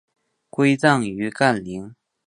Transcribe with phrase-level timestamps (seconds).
[0.49, 1.93] 归葬于干陵。